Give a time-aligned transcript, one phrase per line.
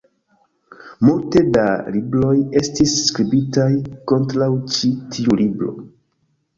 [1.09, 1.65] Multe da
[1.99, 3.71] libroj estis skribitaj
[4.15, 5.81] kontraŭ ĉi tiu libro.